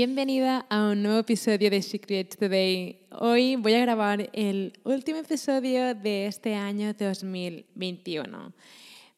[0.00, 3.08] Bienvenida a un nuevo episodio de She Creates Today.
[3.10, 8.52] Hoy voy a grabar el último episodio de este año 2021.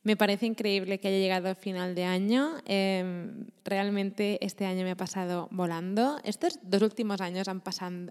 [0.05, 2.55] Me parece increíble que haya llegado al final de año.
[2.65, 6.19] Em, realmente este año me ha pasado volando.
[6.25, 7.63] Estos dos últimos años han,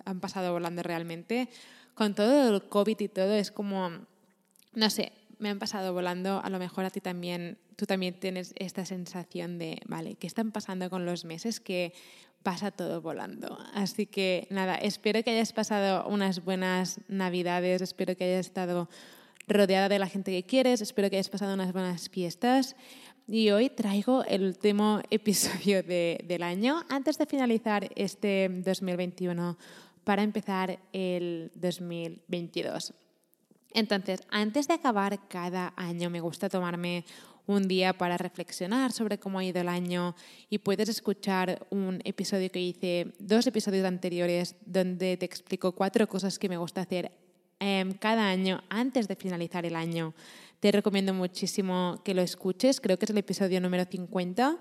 [0.05, 1.49] han pasado volando realmente.
[1.95, 3.89] Con todo el COVID y todo, es como,
[4.75, 6.39] no sé, me han pasado volando.
[6.43, 10.51] A lo mejor a ti también, tú también tienes esta sensación de, vale, ¿qué están
[10.51, 11.59] pasando con los meses?
[11.59, 11.93] Que
[12.43, 13.57] pasa todo volando.
[13.73, 18.89] Así que nada, espero que hayas pasado unas buenas navidades, espero que hayas estado
[19.47, 22.75] rodeada de la gente que quieres, espero que hayas pasado unas buenas fiestas.
[23.27, 29.57] Y hoy traigo el último episodio de, del año antes de finalizar este 2021
[30.03, 32.93] para empezar el 2022.
[33.71, 37.05] Entonces, antes de acabar cada año, me gusta tomarme
[37.49, 40.15] un día para reflexionar sobre cómo ha ido el año
[40.51, 46.37] y puedes escuchar un episodio que hice, dos episodios anteriores, donde te explico cuatro cosas
[46.37, 47.11] que me gusta hacer
[47.59, 50.13] em, cada año antes de finalizar el año.
[50.59, 54.59] Te recomiendo muchísimo que lo escuches, creo que es el episodio número 50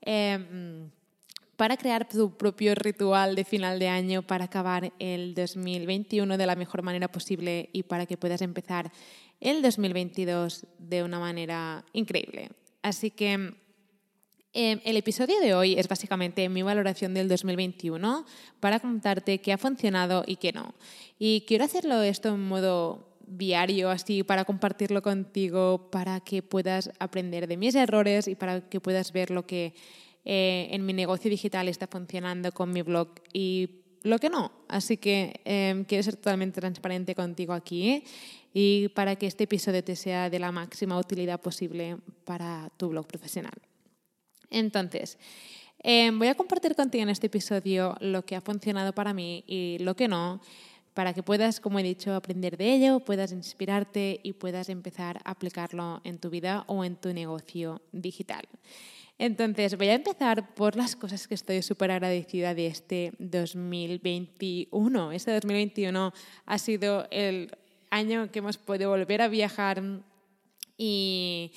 [0.00, 0.88] em,
[1.56, 6.56] para crear tu propio ritual de final de año para acabar el 2021 de la
[6.56, 8.90] mejor manera posible y para que puedas empezar
[9.42, 12.50] el 2022 de una manera increíble.
[12.80, 13.32] Así que
[14.52, 18.24] em, el episodio de hoy es básicamente mi valoración del 2021
[18.60, 20.74] para contarte qué ha funcionado y qué no.
[21.18, 27.46] Y quiero hacerlo esto en modo diario, así, para compartirlo contigo, para que puedas aprender
[27.48, 29.74] de mis errores y para que puedas ver lo que
[30.24, 34.52] eh, en mi negocio digital está funcionando con mi blog y lo que no.
[34.68, 38.04] Así que em, quiero ser totalmente transparente contigo aquí
[38.52, 43.06] y para que este episodio te sea de la máxima utilidad posible para tu blog
[43.06, 43.54] profesional.
[44.50, 45.18] Entonces,
[45.78, 49.78] em, voy a compartir contigo en este episodio lo que ha funcionado para mí y
[49.80, 50.40] lo que no,
[50.94, 55.30] para que puedas, como he dicho, aprender de ello, puedas inspirarte y puedas empezar a
[55.30, 58.46] aplicarlo en tu vida o en tu negocio digital.
[59.18, 65.12] Entonces, voy a empezar por las cosas que estoy súper agradecida de este 2021.
[65.12, 66.12] Este 2021
[66.44, 67.50] ha sido el
[67.92, 69.82] año que hemos podido volver a viajar
[70.76, 71.52] y,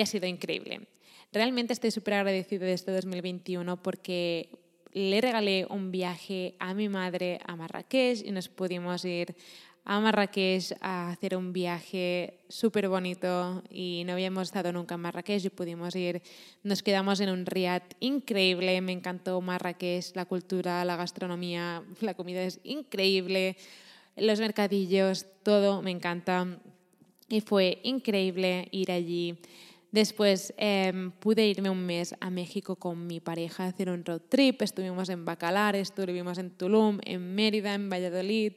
[0.00, 0.86] ha sido increíble.
[1.32, 4.50] Realmente estoy súper agradecida de este 2021 porque
[4.92, 9.34] le regalé un viaje a mi madre a Marrakech y nos pudimos ir
[9.84, 15.44] a Marrakech a hacer un viaje súper bonito y no habíamos estado nunca en Marrakech
[15.46, 16.20] y pudimos ir.
[16.62, 22.42] Nos quedamos en un riad increíble, me encantó Marrakech, la cultura, la gastronomía, la comida
[22.42, 23.56] es increíble,
[24.16, 26.60] los mercadillos, todo me encanta
[27.28, 29.38] y fue increíble ir allí.
[29.92, 34.22] Después em, pude irme un mes a México con mi pareja a hacer un road
[34.28, 34.62] trip.
[34.62, 38.52] Estuvimos en Bacalar, estuvimos en Tulum, en Mérida, en Valladolid,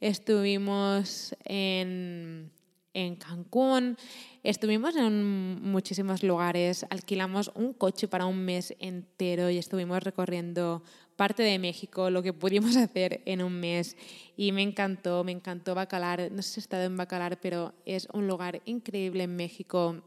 [0.00, 2.50] estuvimos en,
[2.92, 3.96] en Cancún,
[4.42, 6.84] estuvimos en muchísimos lugares.
[6.90, 10.82] Alquilamos un coche para un mes entero y estuvimos recorriendo
[11.16, 13.96] parte de México, lo que pudimos hacer en un mes.
[14.36, 16.30] Y me encantó, me encantó Bacalar.
[16.32, 20.02] No sé si he estado en Bacalar, pero es un lugar increíble en México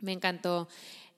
[0.00, 0.68] me encantó.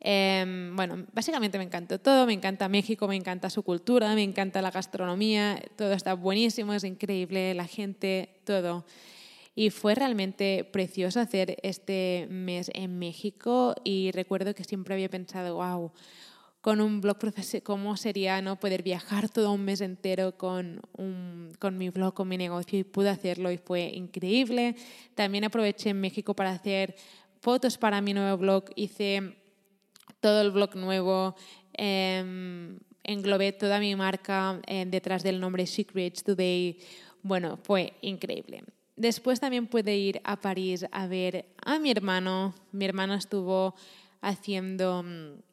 [0.01, 4.63] Em, bueno, básicamente me encantó todo, me encanta México, me encanta su cultura, me encanta
[4.63, 8.87] la gastronomía, todo está buenísimo, es increíble, la gente, todo.
[9.54, 15.57] Y fue realmente precioso hacer este mes en México y recuerdo que siempre había pensado,
[15.57, 15.93] wow,
[16.60, 17.18] con un blog
[17.62, 22.28] cómo sería no poder viajar todo un mes entero con, un, con mi blog, con
[22.28, 24.77] mi negocio y pude hacerlo y fue increíble.
[25.15, 26.95] También aproveché en México para hacer
[27.41, 29.36] fotos para mi nuevo blog, hice
[30.21, 31.34] todo el blog nuevo,
[31.72, 36.78] em, englobé toda mi marca eh, detrás del nombre Secrets Today.
[37.22, 38.65] Bueno, fue increíble.
[38.97, 42.54] Después también pude ir a París a ver a mi hermano.
[42.71, 43.74] Mi hermano estuvo
[44.21, 45.50] haciendo mm,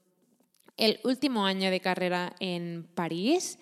[0.78, 3.60] el último año de carrera en París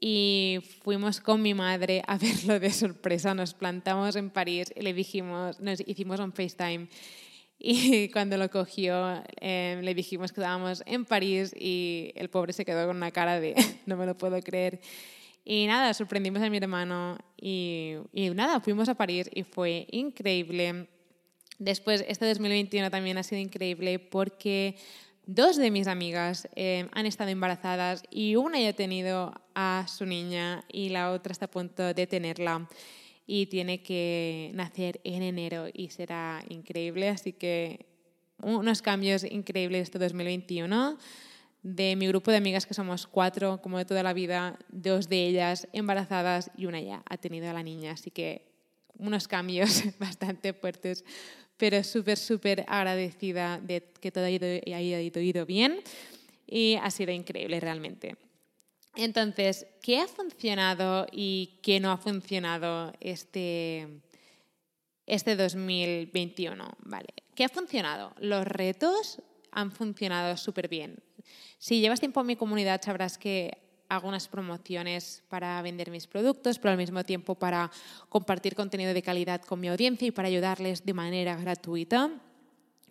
[0.00, 3.34] y fuimos con mi madre a verlo de sorpresa.
[3.34, 6.88] Nos plantamos en París y le dijimos, nos hicimos un FaceTime
[7.58, 12.64] Y cuando lo cogió, em, le dijimos que estábamos en París y el pobre se
[12.64, 13.54] quedó con una cara de
[13.86, 14.80] no me lo puedo creer.
[15.44, 20.86] Y nada, sorprendimos a mi hermano y, y nada, fuimos a París y fue increíble.
[21.58, 24.76] Después, este 2021 también ha sido increíble porque
[25.34, 30.04] dos de mis amigas em, han estado embarazadas y una ya ha tenido a su
[30.04, 32.68] niña y la otra está a punto de tenerla
[33.26, 37.08] y tiene que nacer en enero y será increíble.
[37.08, 37.86] Así que
[38.42, 40.98] unos cambios increíbles este 2021.
[41.62, 45.26] De mi grupo de amigas, que somos cuatro, como de toda la vida, dos de
[45.26, 47.92] ellas embarazadas y una ya ha tenido a la niña.
[47.92, 48.50] Así que
[48.98, 51.04] unos cambios bastante fuertes,
[51.60, 55.82] pero súper, súper agradecida de que todo haya ido bien
[56.46, 58.16] y ha sido increíble realmente.
[58.96, 63.86] Entonces, ¿qué ha funcionado y qué no ha funcionado este,
[65.04, 66.76] este 2021?
[66.78, 67.08] Vale.
[67.34, 68.14] ¿Qué ha funcionado?
[68.18, 69.20] Los retos
[69.52, 70.96] han funcionado súper bien.
[71.58, 73.58] Si llevas tiempo en mi comunidad, sabrás que
[73.90, 77.70] hago unas promociones para vender mis productos, pero al mismo tiempo para
[78.08, 82.10] compartir contenido de calidad con mi audiencia y para ayudarles de manera gratuita.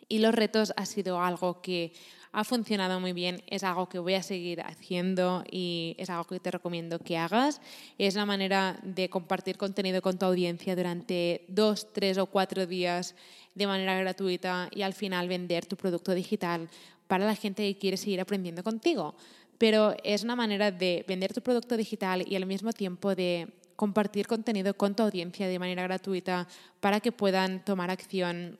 [0.09, 1.93] Y los retos ha sido algo que
[2.31, 6.39] ha funcionado muy bien, es algo que voy a seguir haciendo y es algo que
[6.39, 7.61] te recomiendo que hagas.
[7.97, 13.15] Es la manera de compartir contenido con tu audiencia durante dos, tres o cuatro días
[13.55, 16.69] de manera gratuita y al final vender tu producto digital
[17.07, 19.15] para la gente que quiere seguir aprendiendo contigo.
[19.59, 24.25] Pero es una manera de vender tu producto digital y al mismo tiempo de compartir
[24.25, 26.47] contenido con tu audiencia de manera gratuita
[26.79, 28.57] para que puedan tomar acción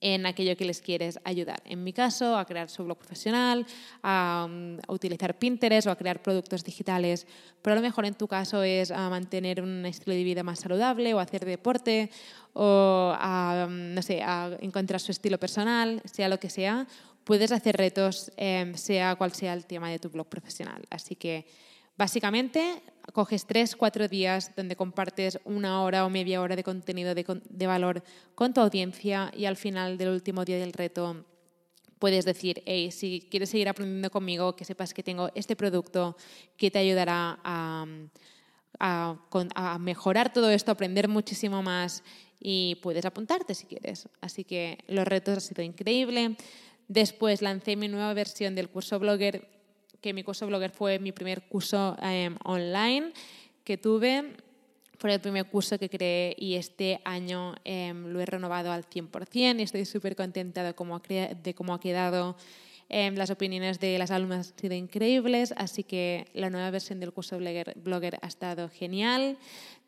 [0.00, 1.62] en aquello que les quieres ayudar.
[1.64, 3.66] En mi caso, a crear su blog profesional,
[4.02, 7.26] a, um, utilizar Pinterest o a crear productos digitales,
[7.62, 10.60] pero a lo mejor en tu caso es a mantener un estilo de vida más
[10.60, 12.10] saludable o hacer deporte
[12.52, 16.86] o a, um, no sé, a encontrar su estilo personal, sea lo que sea,
[17.26, 20.82] puedes hacer retos, em, sea cual sea el tema de tu blog profesional.
[20.88, 21.44] Así que
[21.96, 22.82] Básicamente,
[23.14, 28.02] coges tres, cuatro días donde compartes una hora o media hora de contenido de, valor
[28.34, 31.24] con tu audiencia y al final del último día del reto
[31.98, 36.18] puedes decir, hey, si quieres seguir aprendiendo conmigo, que sepas que tengo este producto
[36.58, 37.86] que te ayudará a,
[39.80, 42.02] mejorar todo esto, aprender muchísimo más
[42.38, 44.06] y puedes apuntarte si quieres.
[44.20, 46.32] Así que los retos han sido increíbles.
[46.88, 49.56] Después lancé mi nueva versión del curso Blogger
[50.00, 53.12] que mi curso Blogger fue mi primer curso em, online
[53.64, 54.34] que tuve.
[54.98, 59.58] Fue el primer curso que creé y este año em, lo he renovado al 100%
[59.58, 62.36] y estoy súper contenta de cómo, ha quedado.
[62.88, 67.12] Em, las opiniones de las alumnas han sido increíbles, así que la nueva versión del
[67.12, 69.36] curso Blogger, Blogger ha estado genial.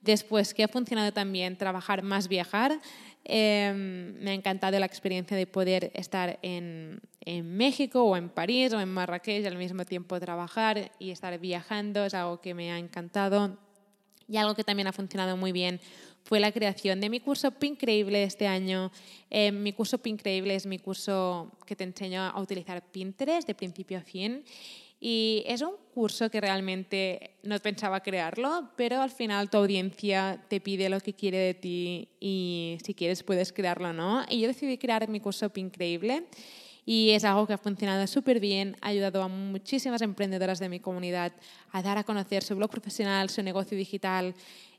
[0.02, 2.80] Después, que ha funcionado también trabajar más viajar.
[3.24, 7.00] Em, me ha encantado la experiencia de poder estar en,
[7.44, 12.06] México o en París o en Marrakech al mismo tiempo trabajar y estar viajando.
[12.06, 13.58] Es algo que me ha encantado.
[14.26, 15.78] Y algo que también ha funcionado muy bien
[16.24, 18.90] fue la creación de mi curso Pincreíble este año.
[19.28, 23.98] Em, mi curso Pincreíble es mi curso que te enseño a utilizar Pinterest de principio
[23.98, 24.42] a fin.
[25.00, 30.60] Y es un curso que realmente no pensaba crearlo, pero al final tu audiencia te
[30.60, 34.24] pide lo que quiere de ti y si quieres puedes crearlo, ¿no?
[34.28, 36.24] Y yo decidí crear mi curso Increíble
[36.84, 40.80] y es algo que ha funcionado súper bien, ha ayudado a muchísimas emprendedoras de mi
[40.80, 41.32] comunidad
[41.70, 44.34] a dar a conocer su blog profesional, su negocio digital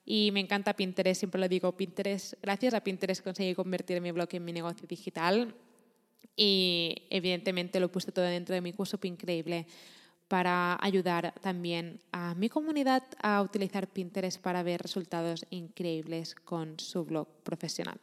[0.05, 4.29] y me encanta Pinterest, siempre lo digo, Pinterest, gracias a Pinterest conseguí convertir mi blog
[4.31, 5.53] en mi negocio digital
[6.35, 9.67] y evidentemente lo he puesto todo dentro de mi curso Increíble
[10.29, 17.03] para ayudar también a mi comunidad a utilizar Pinterest para ver resultados increíbles con su
[17.03, 17.99] blog profesional.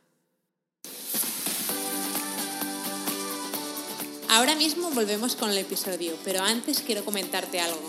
[4.29, 7.81] Ahora mismo volvemos con el episodio, pero antes quiero comentarte algo.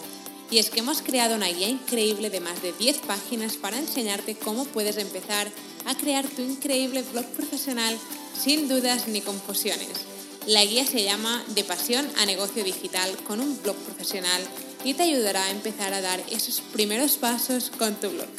[0.50, 4.36] Y es que hemos creado una guía increíble de más de 10 páginas para enseñarte
[4.36, 5.48] cómo puedes empezar
[5.86, 7.98] a crear tu increíble blog profesional
[8.34, 10.17] sin dudas ni confusiones.
[10.48, 14.42] La guía se llama De pasión a negocio digital con un blog profesional
[14.86, 18.30] y te ayudará a empezar a dar esos primeros pasos con tu blog.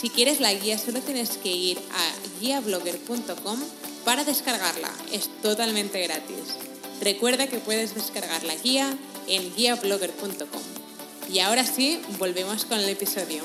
[0.00, 3.58] Si quieres la guía solo tienes que ir a guiablogger.com
[4.04, 4.92] para descargarla.
[5.12, 6.54] Es totalmente gratis.
[7.00, 10.62] Recuerda que puedes descargar la guía en guiablogger.com.
[11.32, 13.42] Y ahora sí, volvemos con el episodio.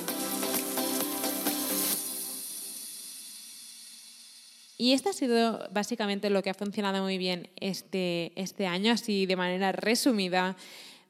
[4.86, 9.26] Y esto ha sido básicamente lo que ha funcionado muy bien este, este año, así
[9.26, 10.56] de manera resumida.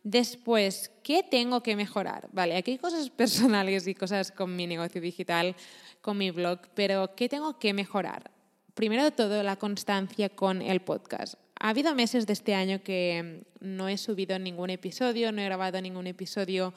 [0.01, 2.29] Después, ¿qué tengo que mejorar?
[2.31, 5.57] Vale, aquí hay cosas personales y cosas con mi negocio digital,
[5.99, 8.31] con mi blog, pero ¿qué tengo que mejorar?
[8.75, 11.35] primero de todo, la constancia con el podcast.
[11.59, 15.81] Ha habido meses de este año que no he subido ningún episodio, no he grabado
[15.81, 16.73] ningún episodio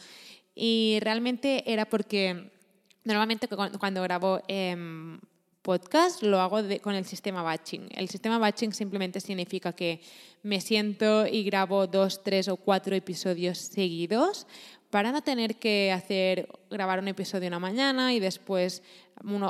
[0.53, 2.51] y realmente era porque
[3.05, 5.21] normalmente cuando grabo em,
[5.69, 7.91] podcast lo hago con el sistema batching.
[7.91, 10.01] El sistema batching simplemente significa que
[10.43, 14.47] me siento y grabo dos, tres o cuatro episodios seguidos
[14.89, 18.83] para no tener que hacer grabar un episodio una mañana y después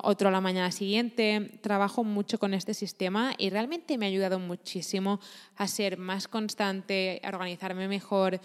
[0.02, 1.52] otro la mañana siguiente.
[1.60, 5.20] Trabajo mucho con este sistema y realmente me ha ayudado muchísimo
[5.54, 8.40] a ser más constante, a organizarme mejor.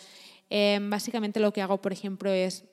[0.52, 2.66] Eh, básicamente lo que hago, por ejemplo, es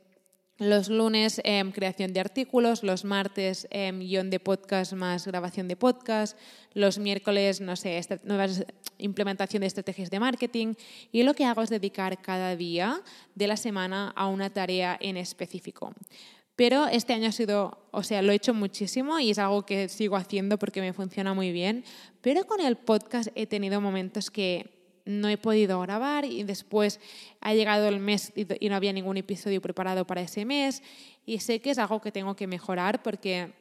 [0.60, 5.74] los lunes em, creación de artículos, los martes eh, guion de podcast más grabación de
[5.74, 6.38] podcast,
[6.74, 8.66] los miércoles, no sé, nuevas
[8.98, 10.74] implementación de estrategias de marketing
[11.12, 13.00] y lo que hago es dedicar cada día
[13.34, 15.94] de la semana a una tarea en específico.
[16.56, 19.88] Pero este año ha sido, o sea, lo he hecho muchísimo y es algo que
[19.88, 21.84] sigo haciendo porque me funciona muy bien,
[22.20, 27.00] pero con el podcast he tenido momentos que no he podido grabar y después
[27.40, 30.82] ha llegado el mes y no había ningún episodio preparado para ese mes.
[31.26, 33.52] Y sé que es algo que tengo que mejorar porque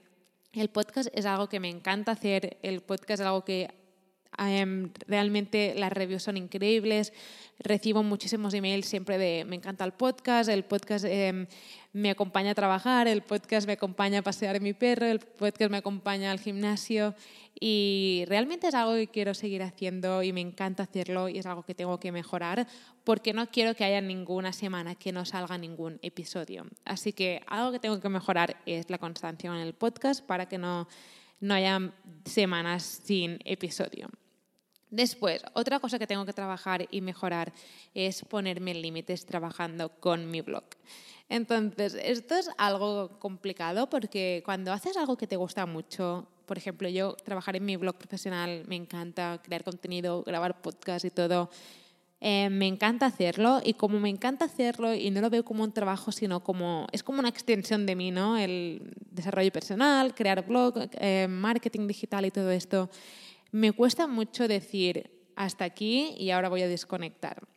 [0.53, 3.69] el podcast es algo que me encanta hacer, el podcast es algo que
[4.39, 7.13] em, realmente las reviews son increíbles,
[7.59, 11.47] recibo muchísimos emails siempre de me encanta el podcast, el podcast em,
[11.91, 15.77] me acompaña a trabajar, el podcast me acompaña a pasear mi perro, el podcast me
[15.77, 17.15] acompaña al gimnasio
[17.59, 21.63] y realmente es algo que quiero seguir haciendo y me encanta hacerlo y es algo
[21.63, 22.67] que tengo que mejorar
[23.03, 26.65] porque no quiero que haya ninguna semana que no salga ningún episodio.
[26.85, 30.57] Así que algo que tengo que mejorar es la constancia en el podcast para que
[30.57, 30.87] no,
[31.41, 31.91] no haya
[32.25, 34.09] semanas sin episodio.
[34.91, 37.53] Después, otra cosa que tengo que trabajar y mejorar
[37.93, 40.63] es ponerme límites trabajando con mi blog.
[41.29, 46.89] Entonces, esto es algo complicado porque cuando haces algo que te gusta mucho, por ejemplo,
[46.89, 51.51] yo trabajar en mi blog profesional me encanta, crear contenido, grabar podcast y todo,
[52.21, 55.71] eh, me encanta hacerlo y como me encanta hacerlo y no lo veo como un
[55.71, 58.35] trabajo, sino como es como una extensión de mí, ¿no?
[58.35, 62.89] El desarrollo personal, crear blog, eh, marketing digital y todo esto,
[63.51, 67.47] me cuesta mucho decir hasta aquí y ahora voy a desconectar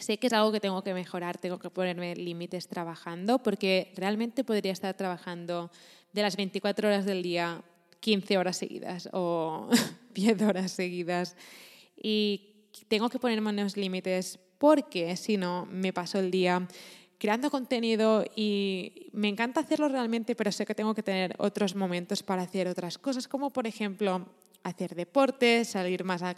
[0.00, 4.44] sé que es algo que tengo que mejorar, tengo que ponerme límites trabajando, porque realmente
[4.44, 5.70] podría estar trabajando
[6.12, 7.62] de las 24 horas del día
[8.00, 9.68] 15 horas seguidas o
[10.14, 11.36] 10 horas seguidas.
[11.96, 16.66] Y tengo que ponerme unos límites porque si no me paso el día
[17.18, 22.22] creando contenido y me encanta hacerlo realmente, pero sé que tengo que tener otros momentos
[22.22, 24.26] para hacer otras cosas, como por ejemplo
[24.68, 26.34] hacer deporte, salir más a,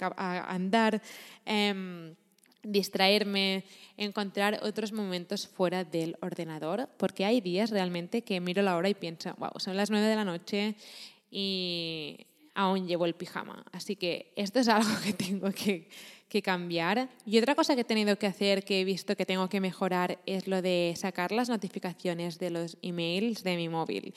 [0.52, 1.02] andar.
[1.46, 2.14] Eh,
[2.62, 3.64] distraerme,
[3.96, 8.94] encontrar otros momentos fuera del ordenador, porque hay días realmente que miro la hora y
[8.94, 10.74] pienso, wow, son las nueve de la noche
[11.30, 13.64] y aún llevo el pijama.
[13.72, 17.08] Así que esto es algo que tengo que cambiar.
[17.24, 20.18] Y otra cosa que he tenido que hacer, que he visto que tengo que mejorar,
[20.26, 24.14] es lo de sacar las notificaciones de los emails de mi móvil.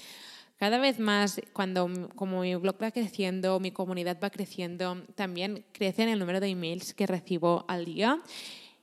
[0.62, 6.04] Cada vez más, cuando como mi blog va creciendo, mi comunidad va creciendo, también crece
[6.04, 8.22] el número de emails que recibo al día.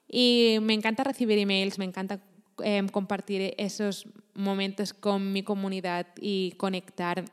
[0.08, 2.20] Y me encanta recibir emails, me encanta
[2.64, 7.24] em, compartir esos momentos con mi comunidad y conectar.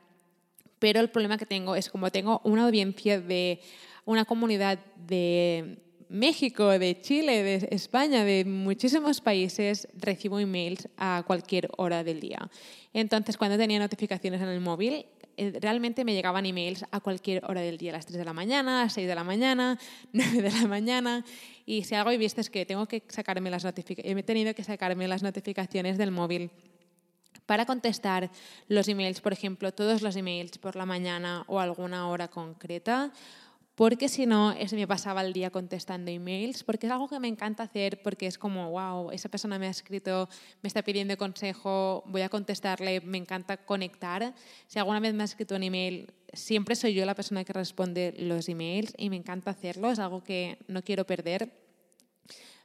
[0.78, 3.58] Pero el problema que tengo es como tengo una audiencia de
[4.04, 11.68] una comunidad de México, de Chile, de España, de muchísimos países, recibo emails a cualquier
[11.76, 12.48] hora del día.
[12.92, 17.60] Entonces, cuando tenía notificaciones en el móvil, eh, realmente me llegaban emails a cualquier hora
[17.60, 19.78] del día, a las 3 de la mañana, a las 6 de la mañana,
[20.12, 21.24] 9 de la mañana.
[21.66, 25.08] Y si algo he visto es que tengo que sacarme las he tenido que sacarme
[25.08, 26.50] las notificaciones del móvil
[27.46, 28.30] para contestar
[28.68, 33.12] los emails, por ejemplo, todos los emails por la mañana o alguna hora concreta
[33.76, 37.28] porque si no, ese me pasaba el día contestando emails, porque es algo que me
[37.28, 40.30] encanta hacer, porque es como, wow, esa persona me ha escrito,
[40.62, 44.34] me está pidiendo consejo, voy a contestarle, me encanta conectar.
[44.66, 48.14] Si alguna vez me ha escrito un email, siempre soy yo la persona que responde
[48.16, 51.52] los emails y me encanta hacerlo, es algo que no quiero perder.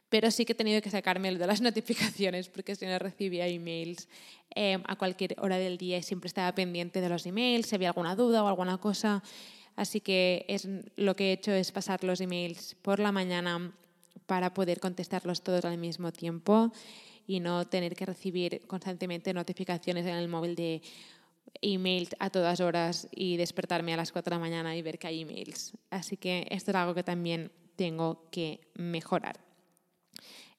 [0.07, 4.07] Pero sí que he tenido que sacarme de las notificaciones porque si no recibía emails
[4.55, 7.89] eh, a cualquier hora del día y siempre estaba pendiente de los emails, si había
[7.89, 9.21] alguna duda o alguna cosa.
[9.75, 13.73] Así que es, lo que he hecho es pasar los emails por la mañana
[14.25, 16.71] para poder contestarlos todos al mismo tiempo
[17.27, 20.81] y no tener que recibir constantemente notificaciones en el móvil de
[21.61, 25.07] emails a todas horas y despertarme a las 4 de la mañana y ver que
[25.07, 25.73] hay emails.
[25.89, 29.39] Así que esto es algo que también tengo que mejorar.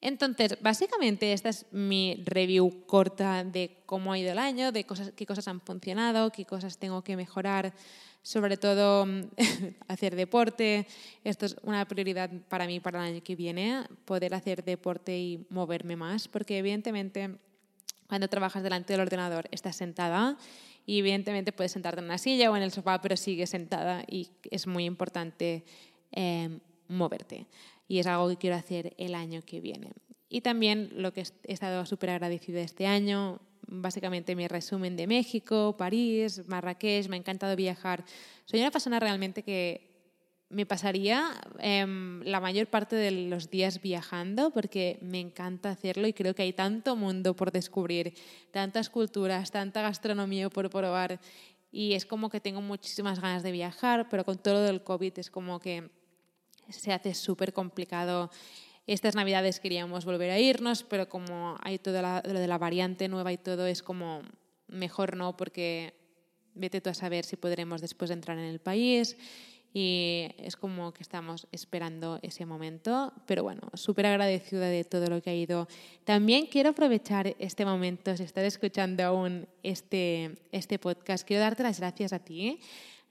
[0.00, 5.26] Entonces, básicamente esta es mi review corta de cómo ha ido el año, de qué
[5.26, 7.72] cosas han funcionado, qué cosas tengo que mejorar,
[8.22, 9.06] sobre todo
[9.88, 10.86] hacer deporte.
[11.24, 15.46] Esto es una prioridad para mí para el año que viene, poder hacer deporte y
[15.50, 17.36] moverme más, porque evidentemente
[18.08, 20.36] cuando trabajas delante del ordenador estás sentada
[20.86, 24.28] y evidentemente puedes sentarte en una silla o en el sofá, pero sigues sentada y
[24.50, 25.64] es muy importante
[26.12, 27.46] eh, moverte
[27.88, 29.92] y es algo que quiero hacer el año que viene.
[30.28, 35.76] Y también lo que he estado súper agradecida este año, básicamente mi resumen de México,
[35.76, 38.04] París, Marrakech, me ha encantado viajar.
[38.44, 39.92] Soy una persona realmente que
[40.52, 46.12] me pasaría em, la mayor parte de los días viajando porque me encanta hacerlo y
[46.12, 48.14] creo que hay tanto mundo por descubrir,
[48.50, 51.20] tantas culturas, tanta gastronomía por probar
[51.72, 55.18] y es como que tengo muchísimas ganas de viajar, pero con todo lo del COVID
[55.18, 55.88] es como que
[56.68, 58.30] se hace súper complicado.
[58.86, 63.32] Estas navidades queríamos volver a irnos, pero como hay todo lo de la variante nueva
[63.32, 64.22] y todo, es como
[64.66, 65.94] mejor no, porque
[66.54, 69.16] vete tú a saber si podremos después entrar en el país
[69.74, 75.22] y es como que estamos esperando ese momento, pero bueno, súper agradecida de todo lo
[75.22, 75.66] que ha ido.
[76.04, 81.78] También quiero aprovechar este momento, si estás escuchando aún este, este podcast, quiero darte las
[81.80, 82.60] gracias a ti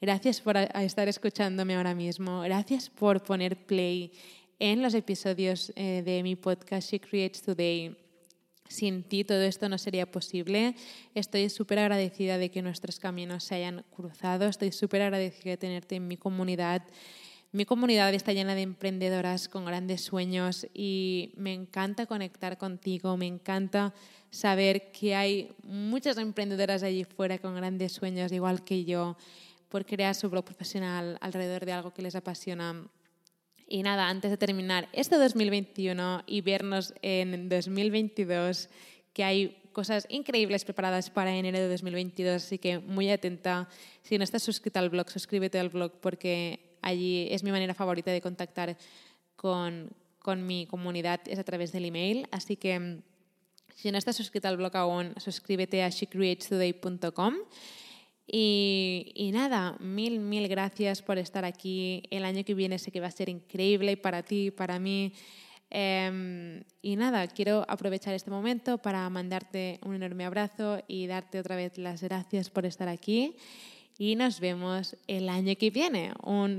[0.04, 2.42] Gracias por estar escuchándome ahora mismo.
[2.42, 4.12] Gracias por poner play
[4.62, 7.98] en los episodios eh, de mi podcast She Creates Today.
[8.70, 10.76] Sin ti todo esto no sería posible.
[11.16, 14.46] Estoy súper agradecida de que nuestros caminos se hayan cruzado.
[14.46, 16.84] Estoy súper agradecida de tenerte en mi comunidad.
[17.52, 23.26] Mi comunidad está llena de emprendedoras con grandes sueños y me encanta conectar contigo, me
[23.26, 23.96] encanta
[24.30, 29.18] saber que hay muchas emprendedoras allí fuera con grandes sueños, igual que yo
[29.70, 32.88] por crear su blog profesional alrededor de algo que les apasiona.
[33.72, 38.68] Y nada, antes de terminar este 2021 y vernos en 2022,
[39.14, 43.70] que hay cosas increíbles preparadas para enero de 2022, así que muy atenta.
[44.04, 48.12] Si no estás suscrita al blog, suscríbete al blog porque allí es mi manera favorita
[48.12, 48.76] de contactar
[49.38, 52.28] con, con mi comunidad, es a través del email.
[52.30, 53.00] Así que
[53.74, 57.36] si no estás suscrita al blog aún, suscríbete a shecreatestoday.com.
[58.34, 62.04] Y, nada, mil, mil gracias por estar aquí.
[62.12, 65.12] El año que viene sé que va a ser increíble para ti, para mí.
[65.70, 71.58] Em, y nada, quiero aprovechar este momento para mandarte un enorme abrazo y darte otra
[71.58, 73.36] vez las gracias por estar aquí.
[73.98, 76.14] Y nos vemos el año que viene.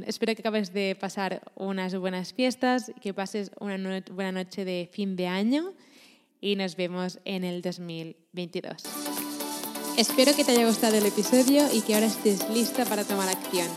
[0.06, 5.16] Espero que acabes de pasar unas buenas fiestas, que pases una buena noche de fin
[5.16, 5.72] de año
[6.38, 9.11] y nos vemos en el 2022.
[9.96, 13.68] Espero que te haya gustado el episodio y que ahora estés lista para tomar acción.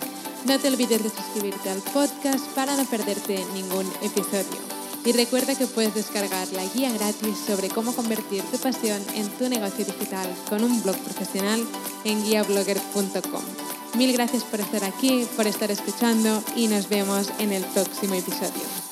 [0.45, 4.75] No te olvides de suscribirte al podcast para no perderte ningún episodio.
[5.03, 9.49] Y recuerda que puedes descargar la guía gratis sobre cómo convertir tu pasión en tu
[9.49, 11.61] negocio digital con un blog profesional
[12.05, 13.43] en guiablogger.com.
[13.97, 18.84] Mil gracias por estar aquí, por estar escuchando y nos vemos en el próximo episodio.